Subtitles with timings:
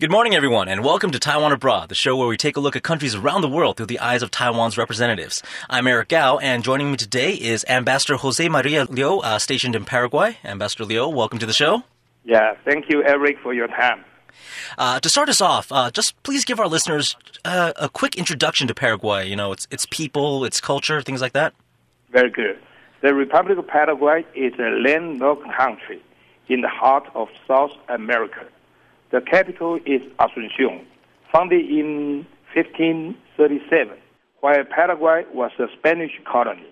[0.00, 2.76] Good morning, everyone, and welcome to Taiwan Abroad, the show where we take a look
[2.76, 5.42] at countries around the world through the eyes of Taiwan's representatives.
[5.68, 9.84] I'm Eric Gao, and joining me today is Ambassador Jose Maria Liu, uh, stationed in
[9.84, 10.38] Paraguay.
[10.44, 11.82] Ambassador Liu, welcome to the show.
[12.24, 14.04] Yeah, thank you, Eric, for your time.
[14.78, 18.68] Uh, to start us off, uh, just please give our listeners uh, a quick introduction
[18.68, 19.28] to Paraguay.
[19.28, 21.54] You know, its its people, its culture, things like that.
[22.12, 22.56] Very good.
[23.00, 26.00] The Republic of Paraguay is a landlocked country
[26.48, 28.46] in the heart of South America.
[29.10, 30.84] The capital is Asunción,
[31.32, 33.96] founded in 1537,
[34.40, 36.66] while Paraguay was a Spanish colony.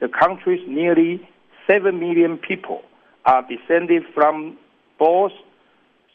[0.00, 1.28] The country's nearly
[1.66, 2.82] 7 million people
[3.24, 4.58] are descended from
[4.96, 5.32] both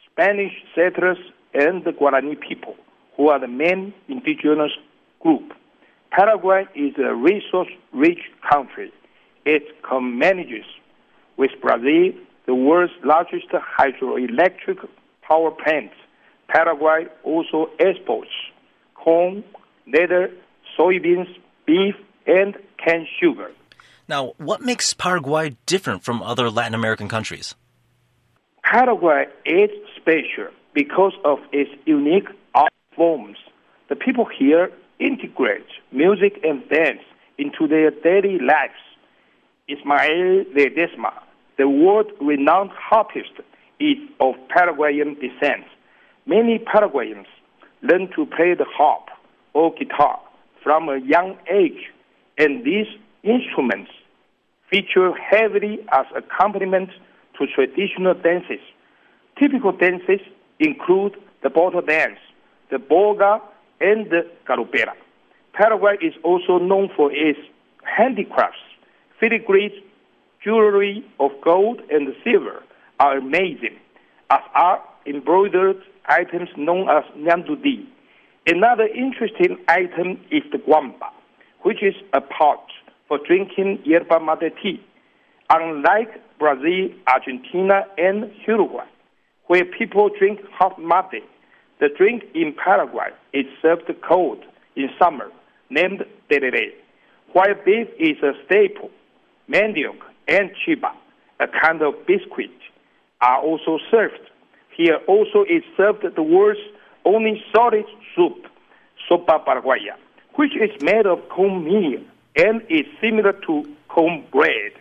[0.09, 1.17] Spanish settlers
[1.53, 2.75] and the Guarani people,
[3.17, 4.71] who are the main indigenous
[5.19, 5.51] group.
[6.11, 8.93] Paraguay is a resource-rich country.
[9.45, 10.65] It co-manages
[11.35, 12.13] with Brazil
[12.45, 14.87] the world's largest hydroelectric
[15.27, 15.95] power plants.
[16.47, 18.31] Paraguay also exports
[18.95, 19.43] corn,
[19.85, 20.31] leather,
[20.77, 21.27] soybeans,
[21.65, 23.51] beef, and canned sugar.
[24.07, 27.55] Now, what makes Paraguay different from other Latin American countries?
[28.63, 33.37] Paraguay is special because of its unique art forms.
[33.89, 37.01] The people here integrate music and dance
[37.37, 38.73] into their daily lives.
[39.67, 41.13] Ismael Ledesma,
[41.57, 43.33] the world-renowned harpist,
[43.79, 45.65] is of Paraguayan descent.
[46.25, 47.27] Many Paraguayans
[47.81, 49.09] learn to play the harp
[49.53, 50.19] or guitar
[50.63, 51.91] from a young age,
[52.37, 52.87] and these
[53.23, 53.91] instruments
[54.69, 56.89] feature heavily as accompaniment
[57.37, 58.59] to traditional dances.
[59.39, 60.19] Typical dances
[60.59, 62.19] include the bottle dance,
[62.71, 63.41] the boga,
[63.79, 64.93] and the galopera.
[65.53, 67.39] Paraguay is also known for its
[67.83, 68.59] handicrafts.
[69.19, 69.71] Filigree
[70.43, 72.63] jewelry of gold and silver
[72.99, 73.77] are amazing,
[74.29, 77.85] as are embroidered items known as ñandutí.
[78.45, 81.09] Another interesting item is the guampa,
[81.63, 82.65] which is a pot
[83.07, 84.81] for drinking yerba mate tea.
[85.49, 88.85] Unlike Brazil, Argentina, and Uruguay,
[89.47, 91.23] where people drink hot mate,
[91.79, 94.39] the drink in Paraguay is served cold
[94.75, 95.29] in summer,
[95.69, 96.71] named tereré.
[97.33, 98.89] While beef is a staple,
[99.49, 99.97] manioc
[100.27, 100.91] and chipa,
[101.39, 102.51] a kind of biscuit,
[103.21, 104.19] are also served.
[104.75, 106.59] Here also is served the world's
[107.05, 107.85] only solid
[108.15, 108.47] soup,
[109.09, 109.95] sopa paraguaya,
[110.35, 112.01] which is made of cornmeal
[112.35, 114.73] and is similar to cornbread.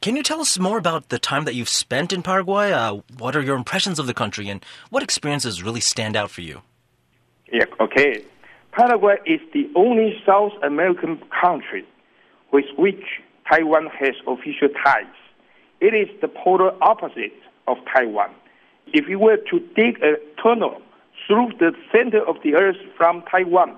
[0.00, 2.70] Can you tell us more about the time that you've spent in Paraguay?
[2.70, 6.40] Uh, what are your impressions of the country, and what experiences really stand out for
[6.40, 6.62] you?
[7.50, 8.22] Yeah, okay.
[8.72, 11.84] Paraguay is the only South American country
[12.52, 13.02] with which
[13.50, 15.06] Taiwan has official ties.
[15.80, 17.32] It is the polar opposite
[17.68, 18.30] of Taiwan.
[18.88, 20.80] If you were to dig a tunnel
[21.26, 23.76] through the center of the earth from Taiwan,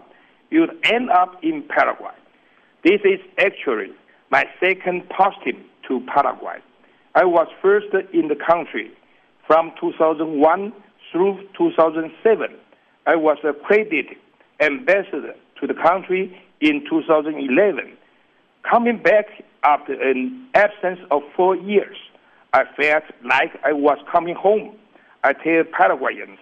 [0.51, 2.15] you'd end up in Paraguay.
[2.85, 3.93] This is actually
[4.31, 6.59] my second posting to Paraguay.
[7.15, 8.91] I was first in the country
[9.47, 10.73] from 2001
[11.11, 12.57] through 2007.
[13.07, 14.17] I was accredited
[14.61, 17.97] ambassador to the country in 2011.
[18.71, 19.27] Coming back
[19.65, 21.97] after an absence of four years,
[22.53, 24.77] I felt like I was coming home.
[25.23, 26.39] I tell Paraguayans,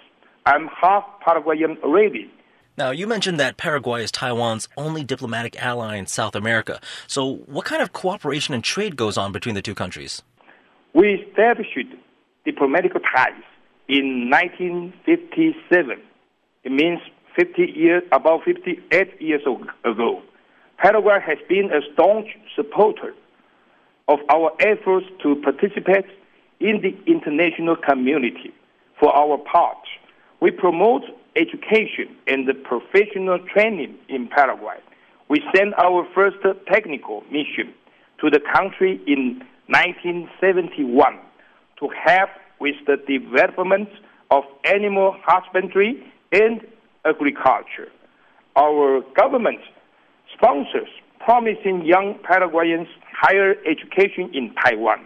[0.46, 2.30] I'm half Paraguayan already.
[2.78, 6.80] Now, you mentioned that Paraguay is Taiwan's only diplomatic ally in South America.
[7.08, 10.22] So, what kind of cooperation and trade goes on between the two countries?
[10.94, 11.76] We established
[12.44, 13.42] diplomatic ties
[13.88, 16.00] in 1957.
[16.64, 17.00] It means
[17.36, 19.42] 50 years, about 58 years
[19.84, 20.22] ago.
[20.78, 23.12] Paraguay has been a staunch supporter
[24.08, 26.06] of our efforts to participate
[26.60, 28.52] in the international community.
[28.98, 29.78] For our part,
[30.40, 31.02] we promote
[31.36, 34.78] education and professional training in Paraguay.
[35.28, 36.36] We sent our first
[36.72, 37.74] technical mission
[38.20, 41.18] to the country in 1971
[41.78, 43.88] to help with the development
[44.30, 46.02] of animal husbandry
[46.32, 46.60] and
[47.04, 47.88] agriculture.
[48.56, 49.60] Our government
[50.34, 50.88] sponsors
[51.20, 52.88] promising young Paraguayans
[53.18, 55.04] higher education in Taiwan.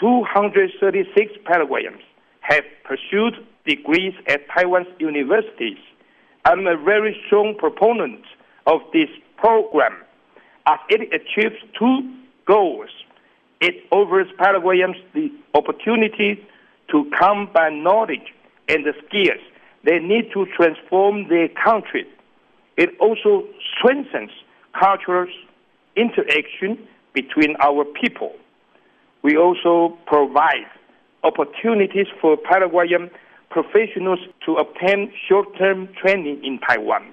[0.00, 2.00] 236 Paraguayans
[2.40, 3.34] have pursued
[3.66, 5.76] degrees at Taiwan's universities.
[6.46, 8.24] I'm a very strong proponent
[8.66, 9.92] of this program
[10.66, 12.14] as it achieves two
[12.46, 12.88] goals.
[13.60, 16.42] It offers Paraguayans the opportunity
[16.90, 18.32] to come by knowledge
[18.68, 19.40] and the skills
[19.84, 22.06] they need to transform their country.
[22.76, 23.44] It also
[23.76, 24.30] strengthens
[24.78, 25.26] cultural
[25.96, 28.32] interaction between our people.
[29.22, 30.66] We also provide
[31.22, 33.10] opportunities for Paraguayan
[33.50, 37.12] professionals to obtain short-term training in Taiwan.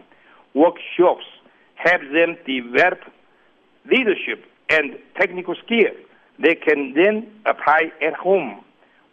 [0.53, 1.25] Workshops
[1.75, 2.99] help them develop
[3.89, 5.97] leadership and technical skills
[6.39, 8.63] they can then apply at home.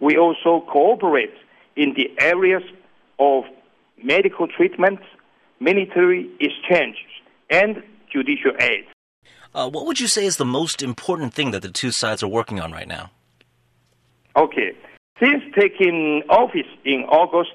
[0.00, 1.34] We also cooperate
[1.76, 2.62] in the areas
[3.18, 3.44] of
[4.02, 5.00] medical treatment,
[5.60, 6.96] military exchange,
[7.50, 7.82] and
[8.12, 8.84] judicial aid.
[9.54, 12.28] Uh, what would you say is the most important thing that the two sides are
[12.28, 13.10] working on right now?
[14.36, 14.72] Okay.
[15.22, 17.54] Since taking office in August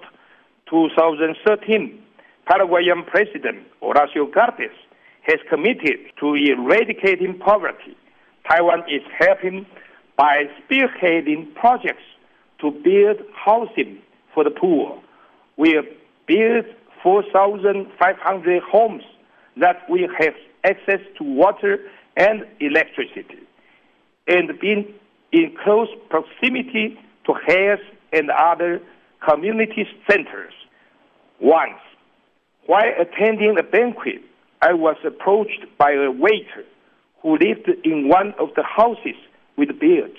[0.69, 2.01] 2013,
[2.45, 4.71] Paraguayan President Horacio Cartes
[5.23, 7.97] has committed to eradicating poverty.
[8.49, 9.65] Taiwan is helping
[10.15, 12.03] by spearheading projects
[12.61, 13.99] to build housing
[14.33, 15.01] for the poor.
[15.57, 15.85] We have
[16.27, 16.65] built
[17.03, 19.03] 4,500 homes
[19.57, 21.79] that will have access to water
[22.17, 23.39] and electricity
[24.27, 24.93] and being
[25.31, 27.79] in close proximity to health
[28.11, 28.81] and other
[29.27, 30.53] community centers.
[31.39, 31.79] Once,
[32.65, 34.21] while attending a banquet,
[34.61, 36.65] I was approached by a waiter
[37.21, 39.15] who lived in one of the houses
[39.57, 40.17] with beards.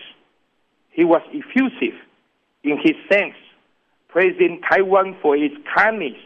[0.91, 1.99] He was effusive
[2.65, 3.37] in his thanks,
[4.09, 6.19] praising Taiwan for its kindness.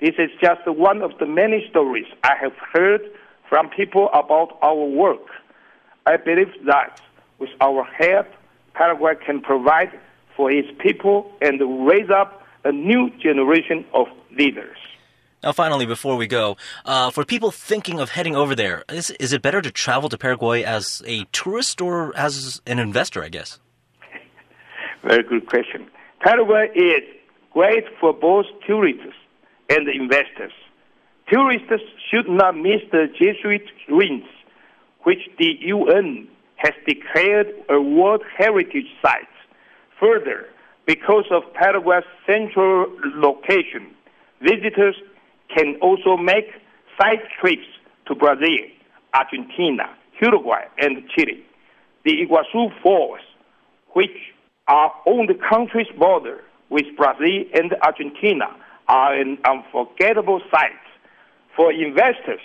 [0.00, 3.00] This is just one of the many stories I have heard
[3.48, 5.26] from people about our work.
[6.06, 7.00] I believe that
[7.38, 8.26] with our help,
[8.74, 9.90] Paraguay can provide
[10.36, 14.06] for its people and raise up a new generation of
[14.36, 14.76] leaders.
[15.42, 19.32] Now, finally, before we go, uh, for people thinking of heading over there, is, is
[19.32, 23.60] it better to travel to Paraguay as a tourist or as an investor, I guess?
[25.04, 25.88] Very good question.
[26.20, 27.02] Paraguay is
[27.52, 29.14] great for both tourists
[29.70, 30.52] and investors.
[31.28, 34.26] Tourists should not miss the Jesuit ruins,
[35.02, 39.26] which the UN has declared a World Heritage Site.
[39.98, 40.46] Further,
[40.86, 42.86] because of Paraguay's central
[43.16, 43.88] location,
[44.40, 44.94] visitors
[45.54, 46.46] can also make
[46.98, 47.66] side trips
[48.06, 48.62] to Brazil,
[49.12, 49.90] Argentina,
[50.20, 51.44] Uruguay, and Chile.
[52.04, 53.20] The Iguazu Falls,
[53.94, 54.16] which
[54.68, 58.46] are on the country's border with Brazil and Argentina,
[58.86, 60.70] are an unforgettable sight.
[61.56, 62.40] For investors,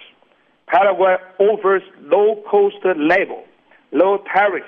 [0.67, 3.41] Paraguay offers low cost labor,
[3.91, 4.67] low tariffs,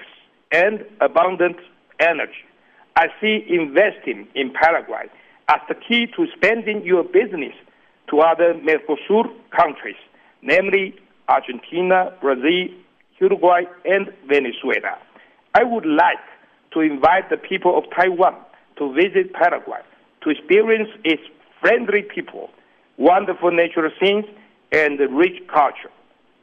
[0.51, 1.57] and abundant
[2.00, 2.44] energy.
[2.95, 5.06] I see investing in Paraguay
[5.48, 7.54] as the key to expanding your business
[8.10, 9.95] to other Mercosur countries,
[10.42, 10.95] namely
[11.28, 12.68] Argentina, Brazil,
[13.19, 14.98] Uruguay, and Venezuela.
[15.56, 16.18] I would like
[16.74, 18.36] to invite the people of Taiwan
[18.78, 19.80] to visit Paraguay
[20.24, 21.22] to experience its
[21.62, 22.50] friendly people,
[22.98, 24.25] wonderful natural scenes,
[24.72, 25.92] and rich culture.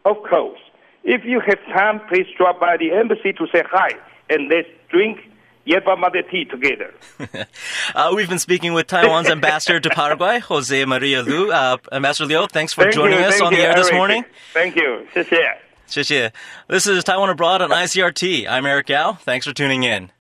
[0.04, 0.60] Of course,
[1.04, 3.90] if you have time, please drop by the embassy to say hi
[4.28, 5.20] and let's drink
[5.64, 6.94] yerba mate tea together.
[7.94, 11.52] uh, we've been speaking with Taiwan's ambassador to Paraguay, Jose Maria Liu.
[11.52, 14.24] Uh, ambassador Liu, thanks for thank joining you, us on you, the air this morning.
[14.54, 15.06] Thank you.
[15.90, 16.32] 谢谢.
[16.68, 18.46] This is Taiwan Abroad on ICRT.
[18.48, 19.14] I'm Eric Gao.
[19.14, 20.12] Thanks for tuning in.